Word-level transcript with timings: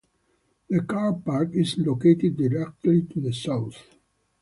The 0.67 0.79
carpark 0.79 1.53
is 1.55 1.77
located 1.77 2.35
directly 2.35 3.03
to 3.03 3.21
the 3.21 3.31
south. 3.31 3.85